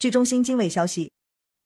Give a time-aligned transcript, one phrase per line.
[0.00, 1.12] 据中新经纬消息，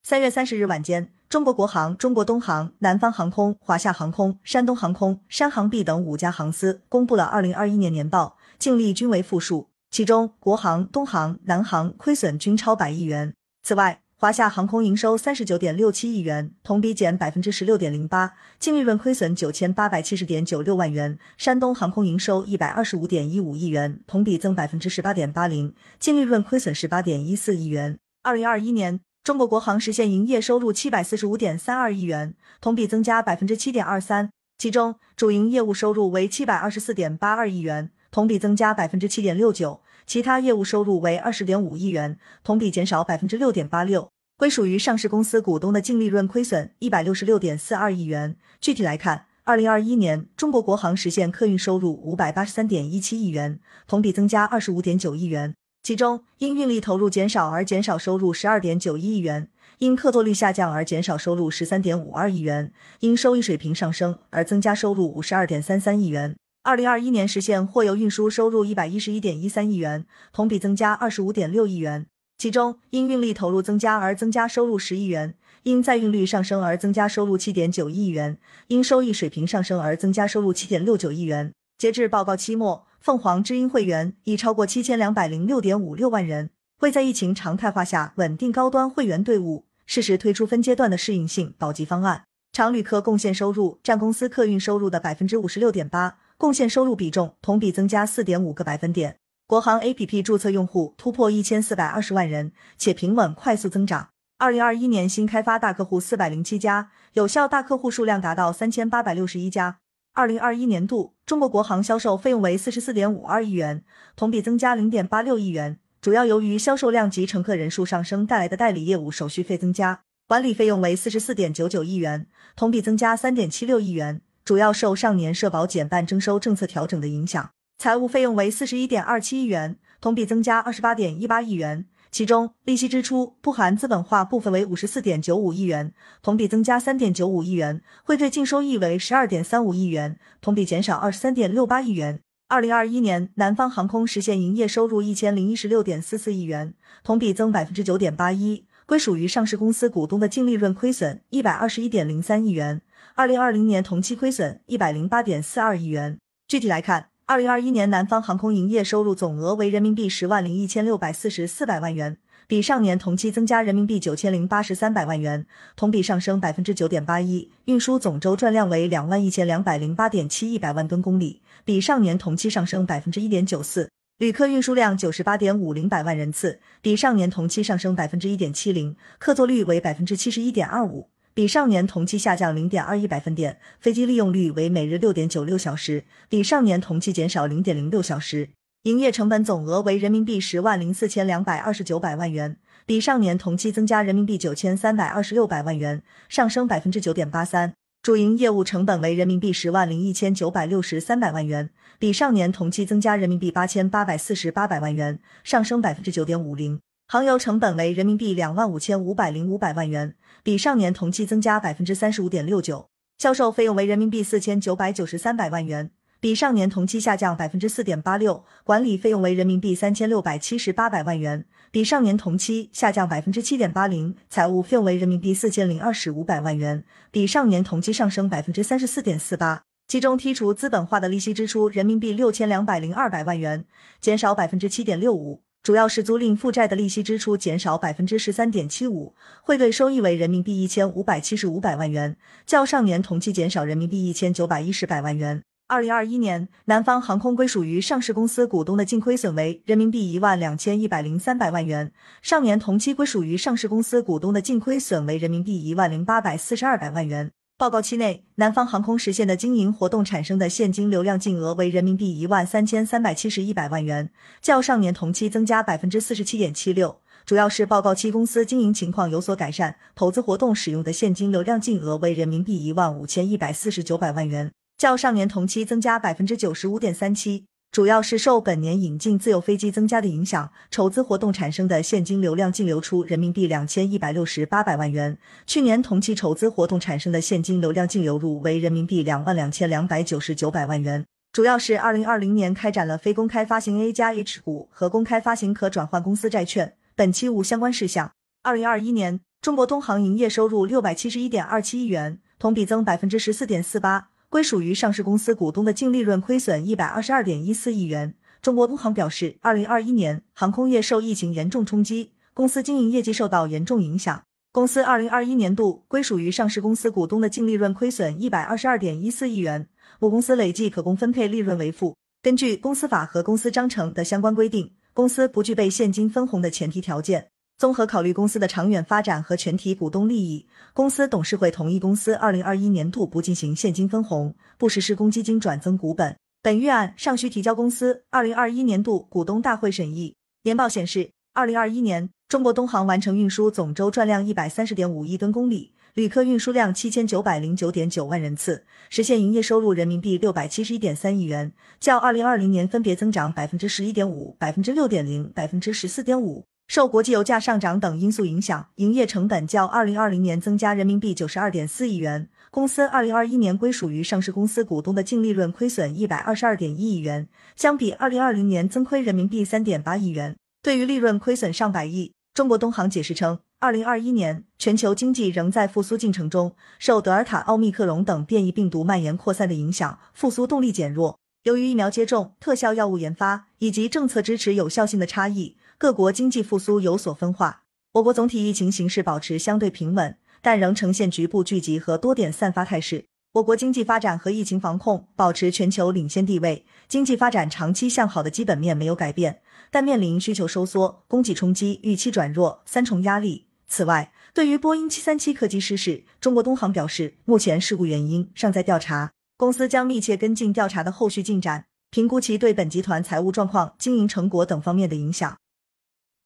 [0.03, 13.33] 三月三十日晚间，中国国航、中国东航、南方航空、华夏航空、山东航空、山航 B 等五家航司公布了二零二一年年报，净利均为负数，其中国航、东航、南航亏损均超百亿元。
[13.63, 21.17] 此外，华夏航空营收三十九点六七亿元，同比减百分之十六点零八，净利润亏损九千八百七十点九六万元。
[21.39, 27.97] 山东航空营收一百二十五点一五亿元，同比增百分之十八点八零，净利润亏损十八点一四亿元。
[28.25, 44.09] 二零二一年，中国国航实现营业收入七百四十五点三二亿元，同比增加百分之七点二三，其中主营业务收入为七百二十四点八二亿元，同比增加百分之七点六九，其他业务收入为二十点五亿元，同比减少百分之六点八六。
[44.39, 48.37] 归属于上市公司股东的净利润亏损一百六十六点四二亿元。
[48.59, 55.55] 具体来看，二零二一年中国国航实现客运收入五百八十三点一七亿元，同比增加二十五点九亿元，
[55.85, 66.35] 其中因运力投入减少而减少收入十二点九一亿元，因客座率下降而减少收入十三点五二亿元，因收益水平上升而增加收入五十二点三三亿元。
[66.63, 72.07] 二零二一年实现货邮运输收入一百一十一点一三亿元，同比增加二十五点六亿元。
[72.39, 81.53] 其中，因运力投入增加而增加收入十亿元，因载运率上升而增加收入七点九亿元，因收益水平上升而增加收入七点六九亿元。
[81.77, 86.49] 截至报告期末，凤凰知音会员已超过七千两百零六点五六万人。
[86.81, 92.25] 为在疫情常态化下稳定高端会员队伍，适时推出分阶段的适应性保级方案。
[92.51, 99.19] 常旅客贡献收入占公司客运收入的百分之五十六点八，贡献收入比重同比增加四点五个百分点。
[99.47, 104.09] 国航 APP 注册用户突破一千四百二十万人，且平稳快速增长。
[104.39, 109.81] 二零二一年新开发大客户四百零七家，有效大客户数量达到三千八百六十一家。
[110.15, 113.83] 二零二一年度，中国国航销售费用为四十四点五二亿元，
[114.15, 120.03] 同比增加零点八六亿元，主要由于销售量及乘客人数上升带来的代理业务手续费增加。
[120.27, 127.51] 管理费用为四十四点九九亿元，同比增加三点七六亿元，主要受上年社保减半征收政策调整的影响。
[127.79, 135.93] 财务费用为四十一点二七亿元，同比增加二十八点一八亿元，其中利息支出不含资本化部分为五十四点九五亿元，
[136.23, 142.21] 同比增加三点九五亿元；汇兑净收益为十二点三五亿元，同比减少二十三点六八亿元。
[142.47, 152.81] 二零二一年，南方航空实现营业收入一千零一十六点四四亿元，同比增百分之九点八一，归属于上市公司股东的净利润亏损一百二十一点零三亿元，
[153.17, 156.17] 二零二零年同期亏损一百零八点四二亿元。
[156.47, 157.14] 具体来看。
[157.27, 167.51] 二零二一年，南方航空营业收入总额为人民币十万零一千六百四十四百万元，比上年同期增加人民币九千零八十三百万元，同比上升百分之九点八一。
[167.65, 173.89] 运输总周转量为两万一千两百零八点七一百万吨公里，比上年同期上升百分之一点九四。
[174.19, 181.09] 旅客运输量九十八点五零百万人次，比上年同期上升百分之一点七零，客座率为百分之七十一点二五。
[181.37, 188.51] 比上年同期下降零点二一百分点，飞机利用率为每日六点九六小时，比上年同期减少零点零六小时。
[188.85, 192.57] 营业成本总额为人民币十万零四千两百二十九百万元，
[192.87, 197.73] 比上年同期增加人民币九千三百二十六百万元，上升百分之九点八三。
[198.01, 206.79] 主营业务成本为人民币十万零一千九百六十三百万元，比上年同期增加人民币八千八百四十八百万元，上升百分之九点五零。
[207.07, 212.89] 航油成本为人民币两万五千五百零五百万元，比上年同期增加百分之三十五点六九。
[213.19, 218.45] 销售费用为人民币四千九百九十三百万元，比上年同期下降百分之四点八六。
[218.65, 224.17] 管理费用为人民币三千六百七十八百万元，比上年同期下降百分之七点八零。
[224.31, 229.63] 财务费用为人民币四千零二十五百万元，比上年同期上升百分之三十四点四八。
[229.87, 233.67] 其中剔除资本化的利息支出人民币六千两百零二百万元，
[234.01, 235.43] 减少百分之七点六五。
[235.65, 245.43] 主要是租赁负债的利息支出减少百分之十三点七五，汇兑收益为人民币一千五百七十五百万元，较上年同期减少人民币一千九百一十百万元。
[245.67, 257.31] 二零二一年，南方航空归属于上市公司股东的净亏损为人民币一万两千一百零三百万元，上年同期归属于上市公司股东的净亏损为人民币一万零八百四十二百万元。
[257.57, 264.11] 报告期内，南方航空实现的经营活动产生的现金流量净额为人民币一万三千三百七十一百万元，
[264.43, 266.99] 较上年同期增加百分之四十七点七六。
[267.25, 277.45] 主要是报告期公司经营情况有所改善，投资活动使用的现金流量净额为人民币一万五千一百四十九百万元，较上年同期增加百分之九十五点三七。
[277.75, 285.19] 主要是受本年引进自有飞机增加的影响，筹资活动产生的现金流量净流出人民币两千一百六十八百万元。
[285.45, 291.05] 去年同期筹资活动产生的现金流量净流入为人民币两万两千两百九十九百万元。
[291.33, 298.13] 主要是二零二零年开展了非公开发行 A 加 H 股和公开发行可转换公司债券，本期无相关事项。
[298.45, 308.17] 二零二一年，中国东航营业收入六百七十一点二七亿元，同比增百分之十四点四八，归属于上市公司股东的净利润亏损一百二十二点一四亿元。
[308.43, 314.25] 中国东航表示，二零二一年航空业受疫情严重冲击，公司经营业绩受到严重影响。
[314.51, 319.69] 公司二零二一年度归属于上市公司股东的净利润亏损一百二十二点一四亿元，
[320.01, 321.95] 母公司累计可供分配利润为负。
[322.21, 327.29] 根据公司法和公司章程的相关规定，公司不具备现金分红的前提条件。
[327.57, 336.17] 综合考虑公司的长远发展和全体股东利益，公司董事会同意公司二零二一年度不进行现金分红，不实施公积金转增股本。
[336.43, 340.17] 本预案尚需提交公司二零二一年度股东大会审议。
[340.43, 345.73] 年报显示，二零二一年中国东航完成运输总周转量一百三十点五亿吨公里。
[345.95, 356.45] 旅客运输量七千九百零九点九万人次，实现营业收入人民币六百七十一点三亿元，较二零二零年分别增长百分之十一点五、百分之六点零、百分之十四点五。
[356.67, 362.29] 受国际油价上涨等因素影响，营业成本较二零二零年增加人民币九十二点四亿元。
[362.51, 370.37] 公司二零二一年归属于上市公司股东的净利润亏损一百二十二点一亿元，相比二零二零年增亏人民币三点八亿元。
[370.63, 373.39] 对于利润亏损上百亿，中国东航解释称。
[373.61, 381.19] 二零二一年，全球经济仍在复苏进程中，受德尔塔、奥密克戎等变异病毒蔓延扩散的影响，复苏动力减弱。
[381.45, 387.65] 由于疫苗接种、特效药物研发以及政策支持有效性的差异，各国经济复苏有所分化。
[387.93, 393.05] 我国总体疫情形势保持相对平稳，但仍呈现局部聚集和多点散发态势。
[393.35, 403.49] 我国经济发展和疫情防控保持全球领先地位，经济发展长期向好的基本面没有改变，但面临需求收缩、供给冲击、预期转弱三重压力。
[403.69, 415.37] 此外，对于波音七三七客机失事，中国东航表示，目前事故原因尚在调查，公司将密切跟进调查的后续进展，评估其对本集团财务状况、经营成果等方面的影响。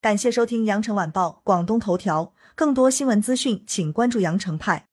[0.01, 4.88] 感谢收听羊城晚报广东头条，更多新闻资讯，请关注羊城派。